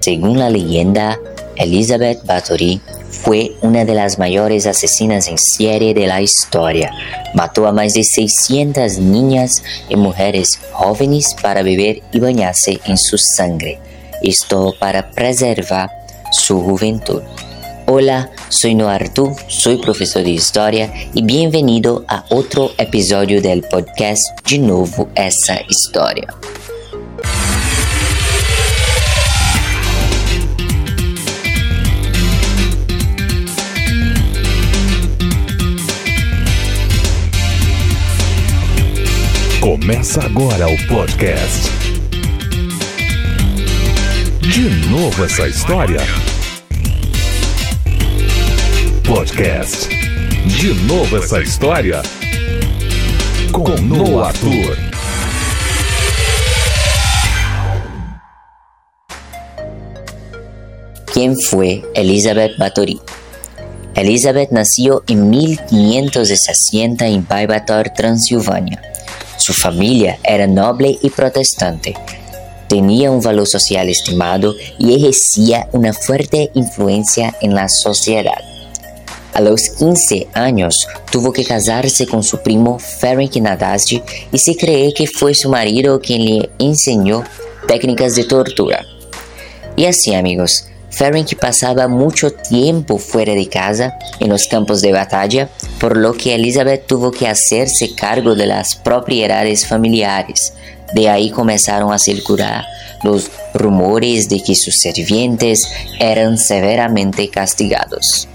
Según 0.00 0.38
la 0.38 0.48
leyenda, 0.48 1.18
Elizabeth 1.56 2.24
Bathory 2.24 2.80
fue 3.10 3.52
una 3.60 3.84
de 3.84 3.94
las 3.94 4.18
mayores 4.18 4.66
asesinas 4.66 5.28
en 5.28 5.36
serie 5.36 5.92
de 5.92 6.06
la 6.06 6.22
historia. 6.22 6.90
Mató 7.34 7.66
a 7.66 7.72
más 7.72 7.92
de 7.92 8.04
600 8.04 8.98
niñas 8.98 9.62
y 9.90 9.96
mujeres 9.96 10.58
jóvenes 10.72 11.34
para 11.42 11.62
beber 11.62 12.00
y 12.12 12.20
bañarse 12.20 12.80
en 12.86 12.96
su 12.96 13.18
sangre. 13.18 13.78
Esto 14.22 14.74
para 14.78 15.10
preservar 15.10 15.90
su 16.32 16.62
juventud. 16.62 17.22
Hola, 17.86 18.30
soy 18.48 18.74
Noartu, 18.74 19.34
soy 19.48 19.76
profesor 19.78 20.22
de 20.22 20.30
historia 20.30 20.92
y 21.12 21.22
bienvenido 21.22 22.04
a 22.08 22.24
otro 22.30 22.70
episodio 22.78 23.42
del 23.42 23.62
podcast 23.64 24.22
De 24.48 24.58
Novo 24.58 25.08
Essa 25.14 25.60
História. 25.68 26.28
Começa 39.90 40.24
agora 40.24 40.68
o 40.68 40.86
podcast. 40.86 41.68
De 44.40 44.88
novo 44.88 45.24
essa 45.24 45.48
história. 45.48 45.98
Podcast. 49.04 49.88
De 50.46 50.74
novo 50.84 51.16
essa 51.16 51.42
história. 51.42 52.02
Com 53.50 53.68
Noah 53.82 54.28
Arthur. 54.28 54.76
¿Quién 61.12 61.34
fue 61.36 61.82
Elizabeth 61.96 62.56
Bathory? 62.58 63.00
Elizabeth 63.96 64.52
nació 64.52 65.02
en 65.08 65.30
1560 65.30 67.08
en 67.08 67.26
Baibator, 67.26 67.90
Transilvania. 67.90 68.80
Su 69.40 69.54
familia 69.54 70.18
era 70.22 70.46
noble 70.46 70.98
y 71.00 71.08
protestante. 71.08 71.94
Tenía 72.68 73.10
un 73.10 73.22
valor 73.22 73.48
social 73.48 73.88
estimado 73.88 74.54
y 74.78 74.94
ejercía 74.94 75.66
una 75.72 75.94
fuerte 75.94 76.50
influencia 76.52 77.34
en 77.40 77.54
la 77.54 77.66
sociedad. 77.70 78.38
A 79.32 79.40
los 79.40 79.62
15 79.78 80.28
años 80.34 80.86
tuvo 81.10 81.32
que 81.32 81.46
casarse 81.46 82.06
con 82.06 82.22
su 82.22 82.42
primo 82.42 82.78
Ferenc 82.78 83.34
Nadasdy 83.36 84.02
y 84.30 84.38
se 84.38 84.54
cree 84.56 84.92
que 84.92 85.06
fue 85.06 85.34
su 85.34 85.48
marido 85.48 86.00
quien 86.00 86.22
le 86.26 86.50
enseñó 86.58 87.24
técnicas 87.66 88.16
de 88.16 88.24
tortura. 88.24 88.84
Y 89.74 89.86
así 89.86 90.12
amigos, 90.12 90.66
Ferenc 90.90 91.34
pasaba 91.36 91.88
mucho 91.88 92.32
tiempo 92.32 92.98
fuera 92.98 93.34
de 93.34 93.48
casa 93.48 93.96
en 94.18 94.28
los 94.28 94.46
campos 94.46 94.80
de 94.80 94.92
batalla, 94.92 95.48
por 95.78 95.96
lo 95.96 96.12
que 96.12 96.34
Elizabeth 96.34 96.86
tuvo 96.86 97.10
que 97.10 97.28
hacerse 97.28 97.94
cargo 97.94 98.34
de 98.34 98.46
las 98.46 98.76
propiedades 98.76 99.66
familiares. 99.66 100.52
De 100.94 101.08
ahí 101.08 101.30
comenzaron 101.30 101.92
a 101.92 101.98
circular 101.98 102.64
los 103.02 103.30
rumores 103.54 104.28
de 104.28 104.42
que 104.42 104.54
sus 104.54 104.74
sirvientes 104.76 105.62
eran 105.98 106.36
severamente 106.36 107.28
castigados. 107.30 108.28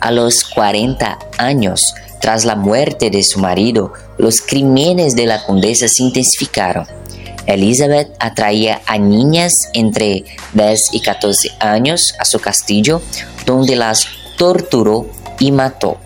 A 0.00 0.10
los 0.10 0.44
40 0.44 1.18
años, 1.38 1.80
tras 2.20 2.44
la 2.44 2.56
muerte 2.56 3.10
de 3.10 3.22
su 3.22 3.38
marido, 3.38 3.92
los 4.18 4.40
crímenes 4.40 5.16
de 5.16 5.26
la 5.26 5.44
condesa 5.44 5.86
se 5.88 6.02
intensificaron. 6.02 6.86
Elizabeth 7.54 8.14
atraía 8.18 8.80
a 8.86 8.98
niñas 8.98 9.52
entre 9.72 10.24
10 10.54 10.80
y 10.92 11.00
14 11.00 11.50
años 11.60 12.14
a 12.18 12.24
su 12.24 12.38
castillo, 12.38 13.02
donde 13.44 13.76
las 13.76 14.06
torturó 14.36 15.06
y 15.38 15.52
mató. 15.52 15.98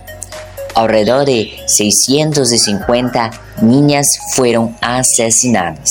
Alrededor 0.75 1.27
de 1.27 1.53
650 1.66 3.31
niñas 3.62 4.06
fueron 4.34 4.77
asesinadas. 4.81 5.91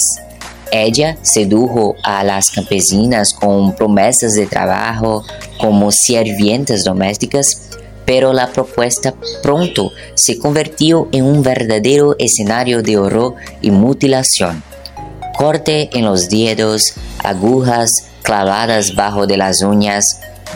Ella 0.71 1.17
sedujo 1.21 1.95
a 2.03 2.23
las 2.23 2.49
campesinas 2.49 3.33
con 3.33 3.75
promesas 3.75 4.33
de 4.33 4.47
trabajo 4.47 5.23
como 5.59 5.91
sirvientas 5.91 6.83
domésticas, 6.83 7.69
pero 8.05 8.33
la 8.33 8.51
propuesta 8.51 9.13
pronto 9.41 9.91
se 10.15 10.37
convirtió 10.39 11.07
en 11.11 11.25
un 11.25 11.43
verdadero 11.43 12.15
escenario 12.17 12.81
de 12.81 12.97
horror 12.97 13.35
y 13.61 13.71
mutilación 13.71 14.72
corte 15.37 15.89
en 15.93 16.05
los 16.05 16.29
dedos, 16.29 16.93
agujas 17.23 17.89
clavadas 18.21 18.95
bajo 18.95 19.27
de 19.27 19.37
las 19.37 19.61
uñas, 19.61 20.05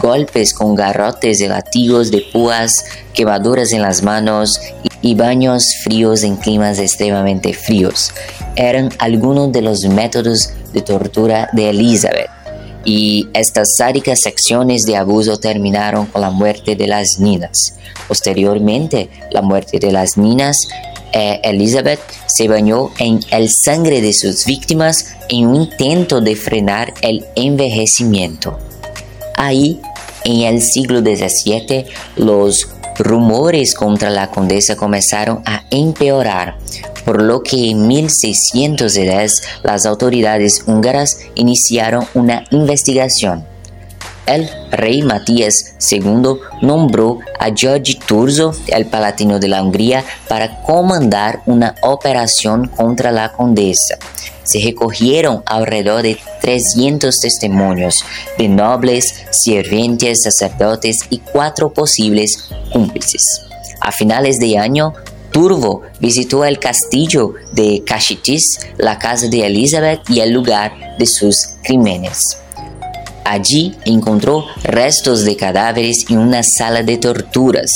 golpes 0.01 0.53
con 0.53 0.75
garrotes 0.75 1.39
de 1.39 1.49
latigos 1.49 2.11
de 2.11 2.21
púas, 2.31 2.71
quemaduras 3.13 3.71
en 3.73 3.81
las 3.81 4.03
manos 4.03 4.59
y 5.01 5.15
baños 5.15 5.65
fríos 5.83 6.23
en 6.23 6.37
climas 6.37 6.79
extremadamente 6.79 7.53
fríos. 7.53 8.11
Eran 8.55 8.89
algunos 8.99 9.51
de 9.51 9.61
los 9.61 9.85
métodos 9.85 10.49
de 10.73 10.81
tortura 10.81 11.49
de 11.53 11.69
Elizabeth. 11.69 12.29
Y 12.85 13.27
estas 13.33 13.75
sádicas 13.77 14.21
secciones 14.21 14.83
de 14.83 14.95
abuso 14.95 15.37
terminaron 15.37 16.05
con 16.05 16.21
la 16.21 16.29
muerte 16.29 16.75
de 16.75 16.87
las 16.87 17.19
niñas. 17.19 17.75
Posteriormente, 18.07 19.09
la 19.31 19.41
muerte 19.41 19.77
de 19.77 19.91
las 19.91 20.17
niñas 20.17 20.55
eh, 21.13 21.39
Elizabeth 21.43 21.99
se 22.27 22.47
bañó 22.47 22.91
en 22.99 23.19
el 23.31 23.49
sangre 23.49 24.01
de 24.01 24.13
sus 24.13 24.45
víctimas 24.45 25.15
en 25.29 25.47
un 25.47 25.55
intento 25.63 26.21
de 26.21 26.35
frenar 26.35 26.93
el 27.01 27.25
envejecimiento. 27.35 28.57
Ahí, 29.35 29.79
en 30.23 30.41
el 30.41 30.61
siglo 30.61 30.99
XVII, 30.99 31.85
los 32.15 32.69
rumores 32.99 33.73
contra 33.73 34.09
la 34.09 34.31
condesa 34.31 34.75
comenzaron 34.75 35.41
a 35.45 35.63
empeorar, 35.69 36.57
por 37.05 37.21
lo 37.21 37.43
que 37.43 37.69
en 37.69 37.87
1610 37.87 39.41
las 39.63 39.85
autoridades 39.85 40.63
húngaras 40.65 41.19
iniciaron 41.35 42.05
una 42.13 42.43
investigación 42.51 43.45
el 44.27 44.49
rey 44.71 45.01
Matías 45.01 45.75
II 45.89 46.39
nombró 46.61 47.19
a 47.39 47.49
George 47.55 47.97
Turzo, 48.05 48.53
el 48.67 48.85
palatino 48.85 49.39
de 49.39 49.47
la 49.47 49.63
Hungría, 49.63 50.03
para 50.27 50.61
comandar 50.61 51.41
una 51.45 51.75
operación 51.81 52.67
contra 52.67 53.11
la 53.11 53.31
condesa. 53.31 53.97
Se 54.43 54.59
recogieron 54.59 55.43
alrededor 55.45 56.03
de 56.03 56.17
300 56.41 57.17
testimonios 57.17 57.95
de 58.37 58.47
nobles, 58.47 59.25
sirvientes, 59.31 60.23
sacerdotes 60.23 60.99
y 61.09 61.19
cuatro 61.19 61.73
posibles 61.73 62.49
cómplices. 62.71 63.23
A 63.81 63.91
finales 63.91 64.39
de 64.39 64.57
año, 64.57 64.93
Turvo 65.31 65.83
visitó 65.99 66.45
el 66.45 66.59
castillo 66.59 67.33
de 67.51 67.83
Cachitis, 67.85 68.59
la 68.77 68.97
casa 68.97 69.27
de 69.27 69.45
Elizabeth 69.45 70.01
y 70.09 70.21
el 70.21 70.31
lugar 70.31 70.97
de 70.97 71.05
sus 71.05 71.35
crímenes. 71.63 72.37
Allí 73.29 73.75
encontró 73.83 74.45
restos 74.63 75.25
de 75.25 75.35
cadáveres 75.35 76.05
en 76.07 76.19
una 76.19 76.43
sala 76.43 76.81
de 76.81 76.95
torturas. 76.95 77.69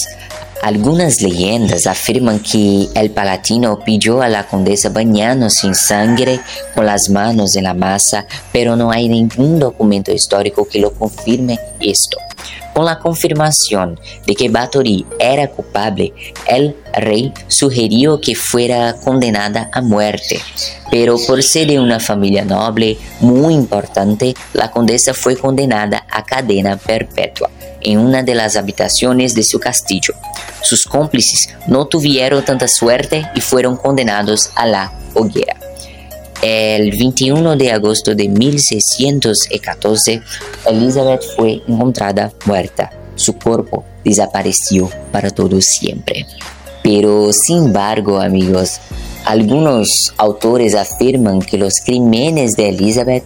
Algunas 0.64 1.22
leyendas 1.22 1.88
afirman 1.88 2.40
que 2.40 2.88
el 2.96 3.12
palatino 3.12 3.80
pidió 3.84 4.22
a 4.22 4.30
la 4.30 4.48
condesa 4.48 4.92
bañarnos 4.92 5.62
en 5.66 5.76
sangre 5.76 6.40
con 6.74 6.86
las 6.86 7.10
manos 7.10 7.58
en 7.58 7.66
la 7.66 7.74
masa, 7.74 8.26
pero 8.54 8.78
no 8.78 8.92
hay 8.92 9.10
ningún 9.10 9.60
documento 9.60 10.14
histórico 10.14 10.66
que 10.66 10.80
lo 10.80 10.94
confirme 10.94 11.60
esto. 11.82 12.18
Con 12.74 12.86
la 12.86 13.00
confirmación 13.00 14.00
de 14.26 14.36
que 14.36 14.50
Bathory 14.50 15.06
era 15.20 15.48
culpable, 15.50 16.14
el 16.48 16.76
rey 16.94 17.34
sugirió 17.48 18.22
que 18.22 18.36
fuera 18.36 18.96
condenada 19.04 19.70
a 19.74 19.82
muerte. 19.82 20.40
Pero 20.90 21.18
por 21.28 21.44
ser 21.44 21.68
de 21.68 21.80
una 21.80 22.00
familia 22.00 22.46
noble 22.46 22.98
muy 23.20 23.54
importante, 23.54 24.34
la 24.54 24.72
condesa 24.72 25.14
fue 25.14 25.36
condenada 25.36 26.06
a 26.10 26.24
cadena 26.24 26.78
perpetua 26.78 27.50
en 27.82 28.00
una 28.00 28.24
de 28.24 28.36
las 28.36 28.56
habitaciones 28.56 29.34
de 29.34 29.44
su 29.44 29.60
castillo. 29.60 30.14
Sus 30.62 30.86
cómplices 30.86 31.50
no 31.68 31.86
tuvieron 31.86 32.44
tanta 32.46 32.68
suerte 32.68 33.30
y 33.36 33.42
fueron 33.42 33.76
condenados 33.76 34.52
a 34.56 34.66
la 34.66 34.92
hoguera. 35.14 35.61
El 36.42 36.90
21 36.98 37.56
de 37.56 37.72
agosto 37.72 38.16
de 38.16 38.28
1614, 38.28 40.24
Elizabeth 40.66 41.22
fue 41.36 41.62
encontrada 41.68 42.34
muerta. 42.46 42.90
Su 43.14 43.38
cuerpo 43.38 43.86
desapareció 44.04 44.90
para 45.12 45.30
todo 45.30 45.62
siempre. 45.62 46.26
Pero, 46.82 47.32
sin 47.32 47.66
embargo, 47.66 48.20
amigos, 48.20 48.80
algunos 49.24 49.88
autores 50.18 50.74
afirman 50.74 51.44
que 51.44 51.60
los 51.60 51.76
crímenes 51.86 52.54
de 52.54 52.70
Elizabeth 52.70 53.24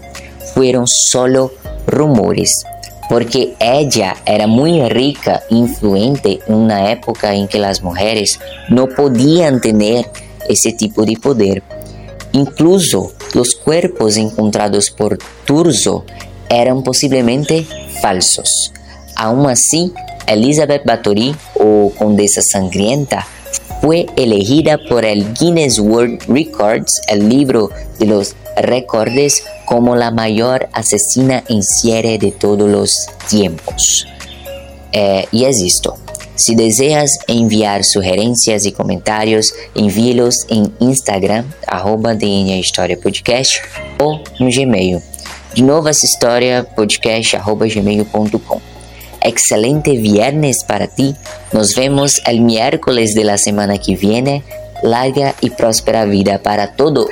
fueron 0.54 0.86
solo 0.86 1.54
rumores, 1.88 2.52
porque 3.08 3.56
ella 3.60 4.18
era 4.26 4.46
muy 4.46 4.82
rica 4.90 5.42
influente 5.52 6.40
en 6.48 6.54
una 6.54 6.92
época 6.92 7.34
en 7.34 7.48
que 7.48 7.60
las 7.60 7.82
mujeres 7.82 8.42
no 8.68 8.88
podían 8.88 9.62
tener 9.62 10.06
ese 10.50 10.74
tipo 10.74 11.06
de 11.06 11.16
poder 11.16 11.64
Incluso 12.36 13.14
los 13.34 13.56
cuerpos 13.56 14.18
encontrados 14.18 14.92
por 14.92 15.18
Turzo 15.46 16.04
eran 16.50 16.84
posiblemente 16.84 17.66
falsos. 18.02 18.74
Aún 19.16 19.50
así, 19.50 19.94
Elizabeth 20.28 20.84
Bathory, 20.84 21.34
o 21.58 21.94
Condesa 21.98 22.42
Sangrienta, 22.42 23.26
fue 23.82 24.08
elegida 24.18 24.78
por 24.90 25.06
el 25.06 25.34
Guinness 25.34 25.80
World 25.80 26.24
Records, 26.28 27.02
el 27.08 27.30
libro 27.30 27.70
de 28.00 28.08
los 28.08 28.36
récords, 28.58 29.42
como 29.64 29.96
la 29.96 30.12
mayor 30.12 30.68
asesina 30.74 31.42
en 31.48 31.64
serie 31.64 32.18
de 32.18 32.34
todos 32.34 32.70
los 32.70 32.92
tiempos. 33.30 34.08
Eh, 34.92 35.26
y 35.32 35.46
es 35.46 35.62
esto. 35.62 35.96
Si 36.36 36.56
deseas 36.56 37.12
enviar 37.28 37.84
sugerencias 37.86 38.66
y 38.66 38.72
comentarios, 38.74 39.54
envíelos 39.74 40.46
en 40.50 40.74
Instagram, 40.80 41.46
arroba 41.66 42.14
DNA 42.14 42.58
História 42.58 42.98
Podcast, 42.98 43.62
ou 44.00 44.20
no 44.40 44.50
Gmail, 44.50 45.02
de 45.54 45.64
novo 45.64 45.88
essa 45.88 46.06
história 46.06 46.68
podcast.gmail.com. 46.76 48.60
Excelente 49.22 49.98
viernes 49.98 50.58
para 50.68 50.88
ti. 50.88 51.16
Nos 51.54 51.74
vemos 51.74 52.22
el 52.28 52.42
miércoles 52.42 53.16
de 53.16 53.24
la 53.24 53.38
semana 53.38 53.78
que 53.78 53.96
viene. 53.96 54.44
Larga 54.84 55.34
y 55.42 55.50
próspera 55.50 56.06
vida 56.06 56.44
para 56.44 56.76
todos. 56.76 57.08